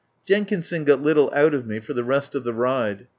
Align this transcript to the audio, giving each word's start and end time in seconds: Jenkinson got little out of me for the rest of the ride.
Jenkinson 0.25 0.83
got 0.83 1.03
little 1.03 1.31
out 1.31 1.53
of 1.53 1.67
me 1.67 1.79
for 1.79 1.93
the 1.93 2.03
rest 2.03 2.33
of 2.33 2.43
the 2.43 2.53
ride. 2.55 3.05